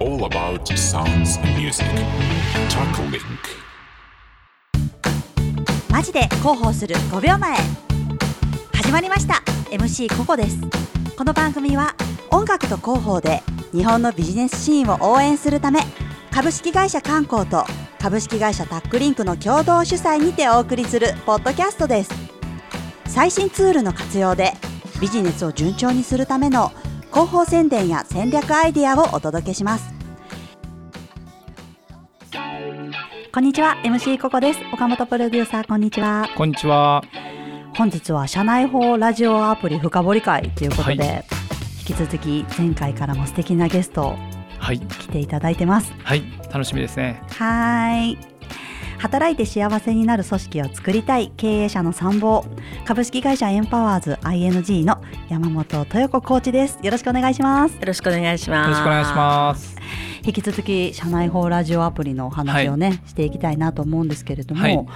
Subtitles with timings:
[0.00, 1.86] all about sounds and music.
[2.68, 3.22] Talk Link.
[5.90, 7.56] マジで広報する5秒前
[8.74, 10.58] 始まりました MC ココです
[11.16, 11.94] この番組は
[12.30, 15.80] 音楽と広報で日本のビジネスシーンを応援するため
[16.30, 17.64] 株式会社観光と
[17.98, 22.10] 株式会社タックリンクの共同主催にてお送りするポッドキャストです
[23.06, 24.52] 最新ツールの活用で
[25.00, 26.72] ビジネスを順調にするための
[27.16, 29.90] 広報宣伝や戦略アイデアをお届けします
[33.32, 37.02] こんにちは MC ココです岡本プロデューサーこんにちはこんにちは。
[37.74, 41.24] 本日は社内法ラジオアプリ深掘り会ということで、はい
[41.88, 44.14] 引き続き前回からも素敵なゲスト
[44.58, 44.80] はい。
[44.80, 46.22] 来ていただいてますはい。
[46.52, 47.22] 楽しみですね。
[47.30, 48.35] はーい
[49.06, 52.44] 働いて幸せになる組織を作りたい経営者の参謀
[52.84, 58.68] 株式会社エンパワーズ ING の山本豊子コーチですよろしくお願いしますよろしくお願いします。
[58.68, 59.76] よろしくお願いします。
[60.24, 64.86] 引き続き社内法ラジオアプリのお話をね、していきたいなと思うんですけれども、はい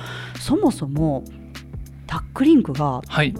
[0.40, 1.22] そもそも
[2.08, 3.32] タックリンクがはい。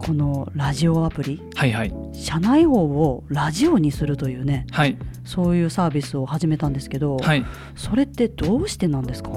[0.00, 1.94] このラジオアプリはいはい。
[2.12, 4.96] 社内法をラジオにするというねはい。
[5.24, 7.44] そういうサービスを始めたんですけど、はい。
[7.76, 9.30] それってどうしてなんですか？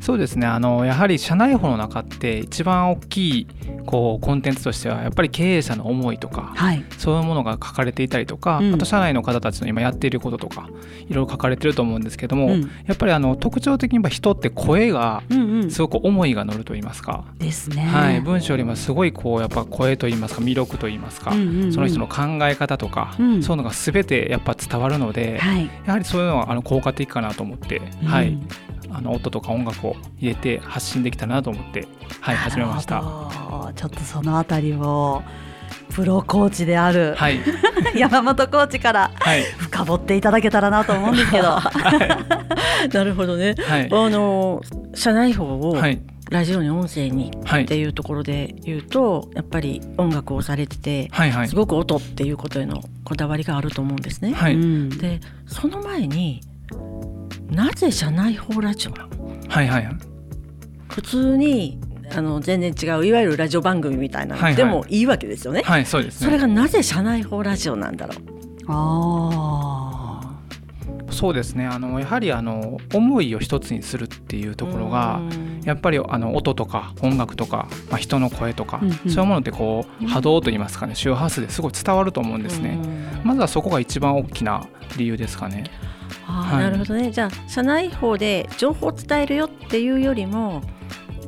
[0.00, 0.46] そうですね。
[0.46, 3.46] あの、やはり社内法の中って一番大きい、
[3.86, 6.84] こう、コンテンツとしては、やっぱり経営者の思いとか、はい。
[6.98, 8.74] そういうものが書かれていたりとか、うん。
[8.74, 10.68] あと社内の方たちの今やっていることとか、
[11.08, 12.70] いろいろ書かれてると思うんですけども、うん。
[12.86, 15.70] やっぱりあの特徴的に人って声がうんうん。
[15.70, 17.82] すごく思いが乗ると言いますか、ですね。
[17.82, 21.72] はい、文章よりもすごいこうやっぱ声と言いますか魅力と言いますか、うんうんうん。
[21.72, 23.42] その人の考え方とか、うん。
[23.42, 28.08] そういうのが全てやっぱ伝わるので、はい、やはりそういうのはあの効果的かなと思って、うん。
[28.08, 28.38] はい、
[28.90, 31.86] あの音とか音楽を入れて発信できたなと思って、
[32.20, 33.02] はい、始めました。
[33.74, 35.22] ちょっとそのあたりを
[35.92, 37.40] プロコーチである、はい、
[37.96, 41.58] 山本コーチからはい、深掘っていただけたらなと思うんですけど。
[42.92, 43.54] なるほどね。
[43.66, 44.62] はい、あの
[44.94, 51.48] 社内法をはい、ラジオに音声にはいっていうところで言うと、やっぱり音楽をされてて、はい、はい。
[51.48, 54.32] す、ごく音っていうことへのこだわりがあると思うんですね。
[54.32, 54.88] はい、うん。
[54.90, 56.40] でその前に
[57.50, 59.25] なぜ社内法ラジオなの？
[59.48, 59.88] はい、はい、
[60.88, 61.78] 普通に
[62.14, 65.62] あの全然違ういわゆるラジオ番組みたいなのでもいいわけですよね。
[65.64, 66.26] はい、そうですね。
[66.26, 68.16] それがなぜ社内法ラジオなんだろう。
[68.68, 70.20] あ
[71.10, 71.66] そうですね。
[71.66, 75.20] あのやはりあの思いを一つにするっていうところが。
[75.30, 82.78] うんやっぱりあの音とか音楽とか、まあ、人の声とか、うんうんそういうものってこう波動といいますかね周波数ですごい伝わると思うんですね。
[82.80, 84.64] うんまずはそこが一番大きな
[84.96, 85.64] 理由ですかね。
[86.32, 90.62] はいなるほどねじゃあ社内法で情報を伝えるよっていうよりも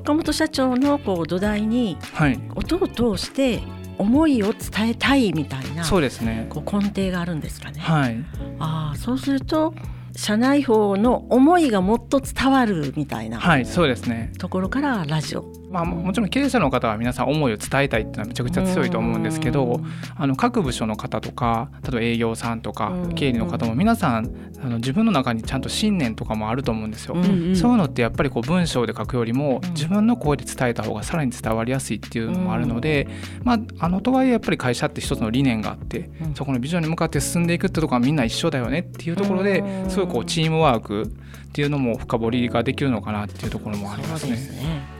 [0.01, 3.61] 岡本社長のこう土台にはい、音を通して
[3.99, 6.47] 思いを伝えたいみたいなそうですね。
[6.49, 7.81] こう根底があるんですかね。
[7.81, 8.25] はい、
[8.59, 9.75] ああそうすると
[10.17, 14.33] 社内法の思いがもっと伝わるみたいなはい、そうですね。
[14.39, 15.45] ところからラジオ。
[15.71, 19.81] まあももちろん経営者の方は皆さん思いを伝えたいっていうのはめちゃくちゃ強いと思うんですけど、
[20.17, 23.15] あの各部署の方とか例えば営業さんとかうん。
[23.15, 24.31] 経理の方も皆さん
[24.63, 27.17] あの自分の中にちゃんと信念とかもあると思うんですよ。
[27.55, 29.71] そういうのってやっぱりこう文章で書くよりもうん。
[29.73, 33.09] 自分の声で伝えた方がさらに伝わりやすいっていうのもあるので、
[33.45, 36.35] まあ、あのとはいえやっぱり会社って一つの理念があってうん。
[36.35, 39.91] そこのビジョンに向かって進んでいくってところはみんな一緒だよねっていうところでうん。
[39.91, 44.98] すごいこうチームワークっていうのも深掘りができるのかなっていうところもありますね。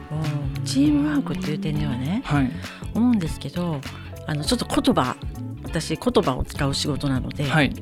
[0.65, 2.51] チームワークっていう点ではねはい、
[2.93, 3.79] 思うんですけど
[4.27, 5.15] あのちょっと言葉
[5.63, 7.73] 私言葉を使う仕事なので、はい、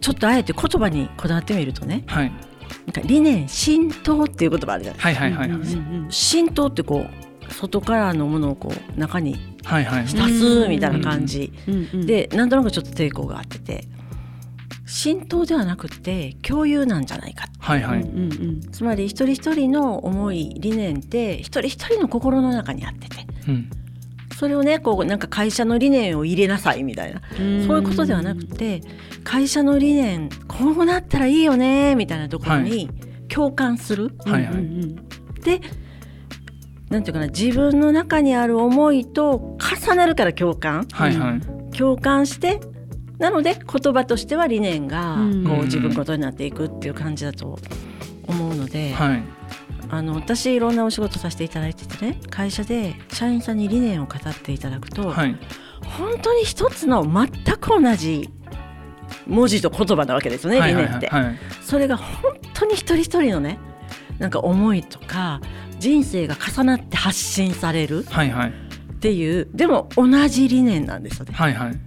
[0.00, 11.52] ちょっとあえて言葉にこだわってみるとねはい、なんか理念浸透っていう言葉あるじゃないはい、はい、はい、うんうん浸透ってこう外からのものをこう中にはい、はい、浸すみたいな感じ。
[12.04, 13.84] でなんとなくちょっと抵抗があってて
[14.86, 23.26] 浸透ではなくて共有なんじゃないかはい、はい、うんうんつまり一人一人の思い理念って一人一人の心の中にあってて。
[23.48, 23.70] うん、
[24.36, 27.20] それをねこうなんか会社の理念を入れなさいみたいな。
[27.38, 27.66] うん。
[27.66, 28.82] そういうことではなくて
[29.24, 32.90] 会社の理念こうなったらいいよねみたいなところに
[33.28, 34.94] 共感する、はい、はい、うんうん。
[35.40, 35.60] で
[36.90, 40.86] なんていうかな自分の中にある思いと重なるから共感。
[40.92, 42.60] はい、はい、共感して
[43.18, 45.44] なので言葉としては理念がうん。
[45.44, 47.58] こう自分ことになっていくっていう感じだと
[48.26, 49.22] 思うので、はい、
[49.88, 55.36] あの私いろんなお仕事させていただいててね会社で社員さんに理念を語っていただくと、はい、
[55.98, 58.30] 本当に一つの全く同じ
[59.26, 61.08] 文字と言葉なわけですよね、はい、理念って。
[61.08, 63.58] はい、それが本当に一人一人のね
[64.18, 65.40] なんか思いとか
[65.78, 71.34] 人生が重なって発信されるはい、はい、っていうでも同じ理念なんですよね。
[71.34, 71.78] はい、はい、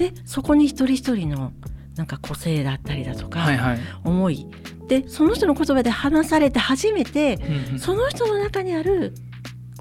[0.00, 1.52] でそこに一人一人の
[1.94, 3.78] なんか個性だったりだとか、はいはい。
[4.02, 4.46] 思い。
[4.88, 7.78] でその人の言葉で話されて初めてうんうん。
[7.78, 9.12] その人の中にある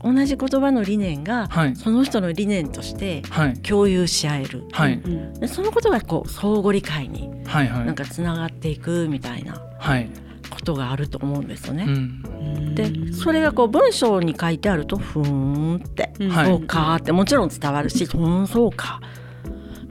[0.04, 1.76] 同じ言葉の理念がはい。
[1.78, 3.54] その人の理念としてはい。
[3.62, 4.96] 共有し合える、はい。
[4.96, 5.34] うん。
[5.40, 7.86] でそのことがこう相互理解にはいはい。
[7.86, 10.10] なんかつながっていくみたいなはい。
[10.50, 11.86] ことがあると思うんですよね。
[11.88, 12.76] うん。
[12.76, 19.00] でそれがこう文章に書いてあるとふーんって、そうかってもちろん伝わるしふーんそうか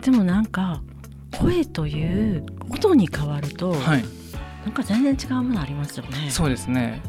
[0.02, 0.82] でもなんか
[1.38, 4.04] 声という音に変わると、はい。
[4.64, 6.30] なんか全然違うものありますよね。
[6.30, 7.00] そうですね。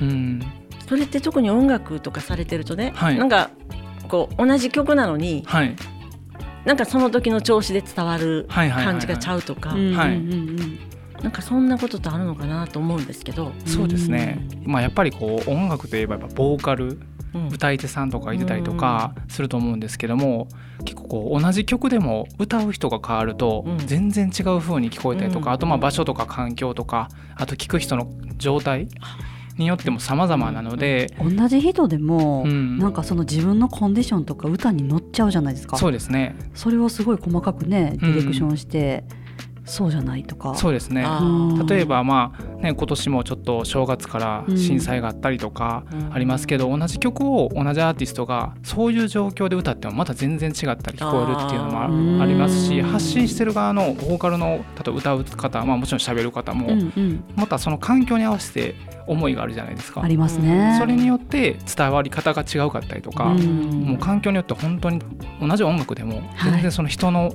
[0.00, 0.40] うん。
[0.88, 3.18] それって特に音楽とかされてるとね、はい。
[3.18, 3.50] なんか
[4.08, 5.76] こう同じ曲なのにはい。
[6.64, 10.16] なんかその時の調子で伝わる感じがちゃうとか、うんはい。
[10.16, 10.78] うんうん
[11.22, 17.13] なんかそんなことってあるのかなと思うんですけど、そうですねまあやっぱりこう音楽といえばやっぱボーカルうん
[17.50, 20.48] 歌い手さんとかいてたりとかすると思うんですけども
[20.84, 23.78] 結構こう同じ曲でも歌う人が変わるとうん。
[23.78, 25.54] 全然違う風に聞こえたりとか、うん。
[25.54, 28.08] あとまあ場所とか環境とかあと聞く人の
[28.38, 28.88] 状態
[29.56, 32.78] によっても様々なので、同じ人でも、うん。
[32.78, 35.76] なんかその自分のコンディションとか歌に乗っちゃうじゃないですか。
[35.76, 36.34] そうですね。
[36.54, 39.04] それをすごい細かくねディレクションして、
[39.64, 40.54] そうじゃないとか。
[40.54, 41.06] そうですね。
[41.68, 46.12] 例えばまあね今年もちょっと正月から震災があったりとかうん。
[46.12, 52.90] ありますけど、同じ曲を同じアーティストがそういう状況で歌ってもまた全然違ったり聞こえるっていうのあもあありますしうん。
[52.90, 57.24] 発信してる側のボーカルの例えば歌う方、まあ、もちろん喋る方も、うんうん。
[57.34, 58.74] またその環境に合わせて
[59.06, 60.02] 思いがあるじゃないですか。
[60.02, 60.08] あ。
[60.08, 60.76] りますね。
[60.78, 63.70] それによって伝わり方が違うかったりとか、うん。
[63.82, 65.00] もう環境によって本当に
[65.40, 66.52] 同じ音楽でもはい。
[66.52, 67.32] 全然その人の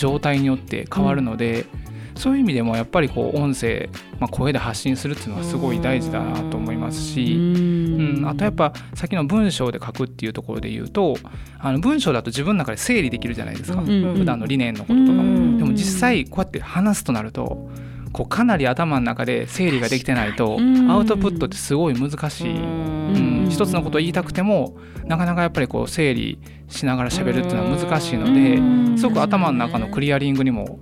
[0.00, 1.66] 状態によって変わるので、
[2.14, 7.34] そういう意味でもやっぱりこう音声、まあ、声で発信するっていうのはすごい大事だなと思いますうし。
[7.34, 8.22] うん。
[8.22, 11.16] ん、あとやっぱさっきの文章で書くっていうところで言うと
[11.58, 14.14] あの文章だと自分の中で整理できるじゃないですか、うん。
[14.16, 15.58] 普段の理念のこととかも、うん。
[15.58, 17.70] でも実際こうやって話すとなると
[18.12, 20.90] こうかなり頭の中で整理ができてないとうん。
[20.90, 23.44] アウトプットってすごい難しい、うん。
[23.44, 23.48] うん。
[23.50, 28.98] 一つのことを言いたくてもなかなかやっぱりこう整理しながら喋るっていうのは難しいのうでん。
[28.98, 30.80] すごく頭の中のクリアリングにも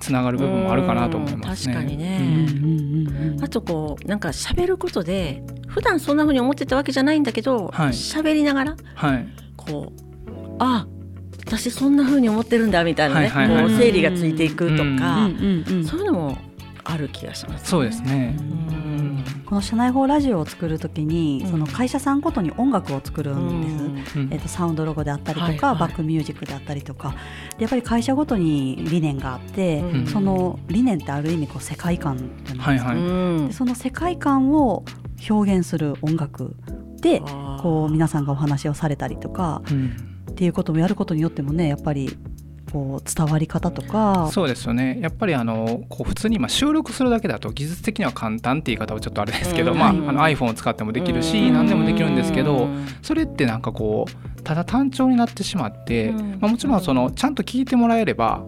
[0.00, 1.74] つながる部分もあるかなと思いますね。
[1.74, 1.82] うん。
[1.82, 3.38] 確かにね。
[3.42, 7.88] あとこうなんか喋ることで普段そんな風に思ってたわけじゃないんだけどはい。
[7.88, 9.26] 喋、りながらはい。
[9.56, 10.86] こうあ
[11.46, 15.84] 私そんな風に思ってるんだみたいなね、はいはいはいこう整理がついていくとか、うんうんうん。
[15.84, 16.38] そういうのも
[16.84, 18.36] ある気がします、そうですね。
[18.38, 19.24] うん。
[19.46, 21.50] この社内法ラジオを作るときに、うん。
[21.50, 24.18] その会社さんごとに音楽を作るんです。
[24.18, 24.32] うん。
[24.32, 25.78] えっとサウンドロゴであったりとか、はいはい。
[25.80, 27.14] バックミュージックであったりとか。
[27.56, 30.06] でやっぱり会社ごとに理念があって、うん。
[30.06, 33.04] その理念ってある意味こう世界観じゃないですか、はいはい。
[33.04, 34.84] うんでその世界観を
[35.28, 36.56] 表現する音楽
[37.00, 37.20] で
[37.60, 39.96] こう皆さんがお話をされたりとかうん。
[40.30, 42.16] っていうこともやることによってもねやっぱり
[42.72, 44.30] こう伝わり方とか。
[44.32, 44.98] そうですよね。
[45.00, 49.78] やっぱりあのこう普通に今収録するだけだと技術的には簡単って言い方はちょっとあれですけど、うん。
[49.78, 51.52] まあ、あうんの iPhone を使ってもできるし、うん。
[51.52, 52.68] 何でもできるんですけど
[53.02, 56.38] それってなんかこうただ単調になってしまって、うん。
[56.40, 58.42] まあ、もちろんそのちゃんと聞いてもらえれば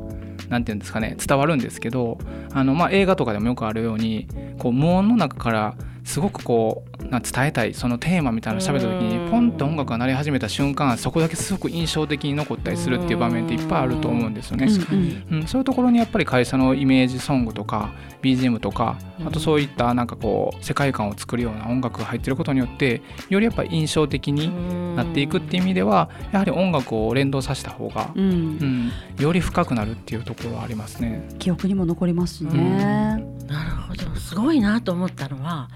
[0.48, 2.18] なんていうんですかね伝わるんですけど
[2.52, 4.28] あの、まあ、映画とかでもよくあるように
[4.58, 5.74] こう無音の中から
[6.04, 14.66] すごくこうな伝えたいそのテーマみたいなの喋った時うんにポンって音楽が鳴り始めた瞬間そこだけすごく印象的に残ったりするっていう場面っていっぱいあると思うんですよね。
[14.66, 17.92] 確かにうん、そういうところにやっぱり会社のイメージソングとか
[18.22, 31.26] BGM とかあとそういったなんかこう世界観を作るような音楽が入ってることによってよりやっぱり印象的になっていくっていう意味ではやはり音楽を連動させた方が、うんうん、より深くなるっていうところはありますね。
[31.38, 33.33] 記憶にも残りますしね。
[33.46, 34.16] なるほど。
[34.16, 35.68] すごいなと思ったのは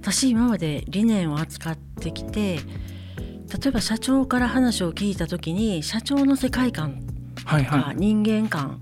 [0.00, 7.02] 私今まで理念を扱ってきて例えば社長から話を聞いた時に社長の世界観
[7.44, 8.80] はいとかはい人間観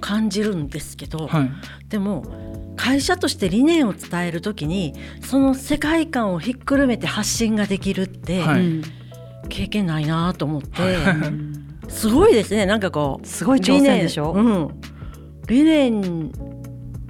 [0.00, 1.50] 感じるんですけど、はい。
[1.88, 2.24] でも
[2.76, 8.60] 会社として理念を伝える時にその世界観をひっくるめて発信ができるってはい。
[8.60, 8.82] うん
[9.48, 12.66] 経験ないなと思って、うんすごいですね。
[12.66, 14.34] なんかこうすごい挑戦でしょ？
[15.46, 16.32] 理念,、うん、理念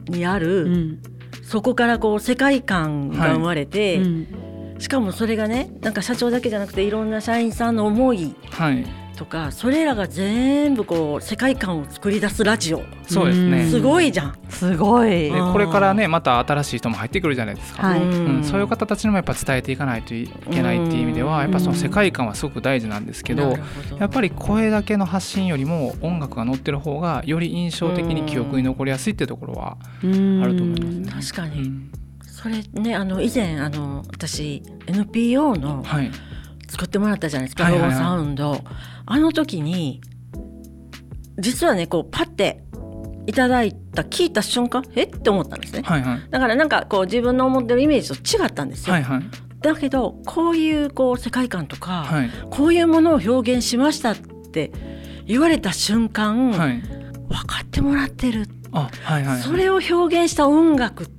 [0.09, 1.03] にある、うん。
[1.43, 4.27] そこからこう世界観が生まれて、うん。
[4.79, 8.87] しかもそれがねなんか社長だけじゃなくていろんな社員さんの思いはい
[9.19, 12.85] とかそれらが全部こう世界観を作り出すラジオ。
[13.09, 13.65] そうですね。
[13.65, 14.39] うんすごいじゃん。
[14.49, 15.11] すごい。
[15.11, 15.33] で。
[15.33, 17.89] これからねまた新しい人も入ってくるじゃないですか。
[17.89, 18.01] はい。
[18.01, 23.59] うん、そういう方たちにもやっぱ伝えていかないといけないっていう意味ではやっぱその世界観はすごく大事なんですけど
[23.99, 30.07] やっぱり声だけの発信よりも音楽が乗ってる方がより印象的に記憶に残りやすいっていうところはああ
[30.47, 31.33] ると思いますね。
[31.33, 31.93] 確かに、うん。
[32.23, 36.11] それねあの以前あの私 NPO のはい
[36.69, 37.91] 作ってもらったじゃないですか、はいはいはい。
[37.91, 38.65] ロゴサウンド。
[39.07, 40.01] あの時に
[41.39, 42.63] 実はねこうパッて
[43.27, 45.05] いただいった聞いた瞬間え？
[45.05, 45.83] って思ったんですね。
[45.83, 46.31] はいはい。
[46.31, 48.95] だからなんかこう自分の思ってるイメージと違ったんですよ。
[48.95, 49.23] はいはい。
[49.61, 52.31] だけどこういうこう世界観とか、はい。
[52.51, 54.17] こういうものを表現しましたっ
[54.53, 54.73] て
[55.27, 56.81] 言われた瞬間、はい。
[57.29, 61.18] 分かってもらってる、あはいはいそれを表現した音楽って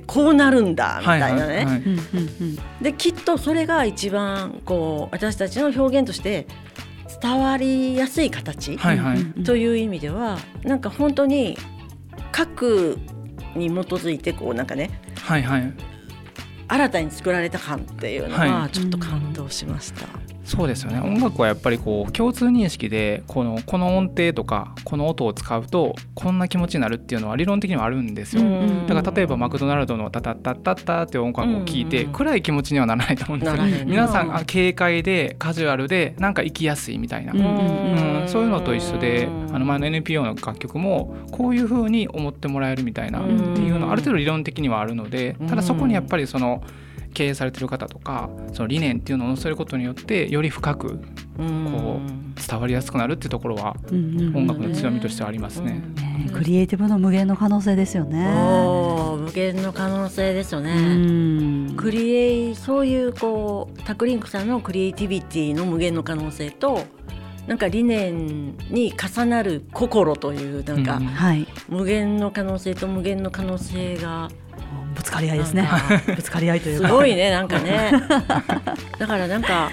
[0.00, 1.56] こうなるんだみたいなね。
[1.56, 1.82] はいはいはい。
[2.82, 6.46] できっとそれが一番こう私たちの表現として
[7.20, 9.44] 伝わりやすい形はいはい。
[9.44, 11.56] という意味ではなんか本当に
[12.32, 12.98] 核
[13.54, 15.72] に基づいてこうなんかねはいはい。
[16.68, 18.70] 新たに作られた感っていうのははい。
[18.70, 20.06] ちょっと感動しました。
[20.44, 21.00] そうですよね。
[21.00, 33.56] 音楽はやっぱりこう共通認識でこのこの音程とかこの音を使うとこんな気持ちになるっていうのは理論的にはあるんですよ、うんだから例えばマクドナルドのタタッタッタッタっていう音楽を聴いてうん暗い気持ちにはならないと思うんですよ。
[33.56, 37.42] ならへんな皆さんあ軽快でカジュアルでなんか生きやすいみたいな、うんう
[37.98, 46.62] んそういうのと一緒であの前の NPO の楽曲もこういう風に思ってもらえるみたいなっうんていうのはある程度理論的にはあるのでただそこにやっぱりその
[47.12, 50.98] 経営されてる方とかその理念っていうのを載せることによってより深く
[51.36, 52.00] こ
[52.48, 55.82] 伝わりやすくなるっていうところは音楽の強みとしてはありますね。
[55.96, 56.30] ね。
[56.32, 58.24] クリエイティブの無限の可能性ですよね。
[59.18, 60.74] 無限の可能性ですようね。
[60.96, 61.76] ん。
[61.76, 66.84] クリエイそういうこうタクリンクさんのクリエイティビティの無限の可能性と
[67.46, 71.06] なんか理念に重なる心というなんかうん。
[71.06, 74.30] はい、無限の可能性と無限の可能性が
[75.02, 75.68] ぶつかり合いですね。
[76.14, 76.88] ぶつかり合いというか。
[76.88, 77.92] すごいねなんかね
[78.98, 79.70] だからなんか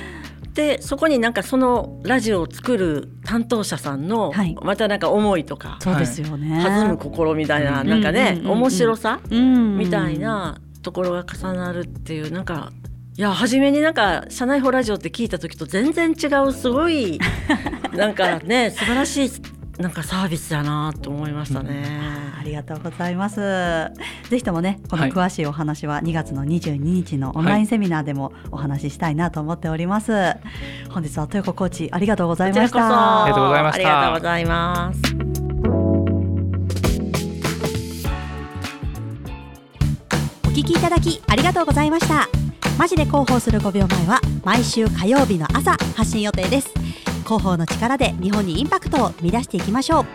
[0.56, 6.64] でそこになんかそのラジオを作る担当者さんのはいまたなんか思いとかそうですよね。
[6.64, 12.72] 弾む心みたいななんかねうんうんうんうん面白さうんみたいなところが重なるっていうなんか
[13.18, 17.20] いや初めになんか社内法ラジオって聞いた時と全然違うすごい
[17.94, 19.32] なんかね素晴らしい
[19.80, 22.02] なんかサービスだなと思いましたね。
[22.38, 23.40] ありがとうございます。
[24.30, 30.36] ぜひともね、このはい詳しいお話は2月の22日のオンラインセミナーでもお話ししたいなと思っております。
[30.90, 33.24] 本日は豊子コーチありがとうございました。
[33.24, 35.00] ありがとうございましたありがとうございます。
[40.46, 42.28] お聞きいただきありがとうございました
[42.78, 46.79] マジで広報する5秒前は毎週火曜日の朝発信予定です
[47.30, 50.06] 広報の力で日本にインパクトを生み出していきましょう。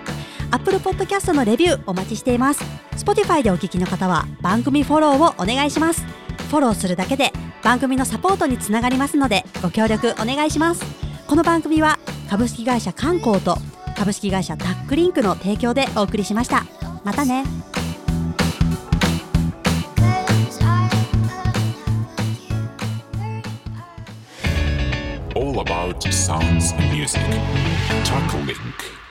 [0.50, 2.64] Apple Podcast のレビューお待ちしています。
[2.96, 6.04] Spotify でお聞きの方は番組フォローをお願いします。
[6.50, 7.30] フォローするだけで
[7.62, 10.84] 番組のサポートにつながりますのでご協力お願いします。
[11.28, 13.58] この番組は株式会社観光と
[13.96, 16.64] 株式会社タックリンクの提供でお送りしました。
[17.04, 17.63] またね。
[25.64, 27.22] About sounds and music.
[28.04, 29.03] Talk Link.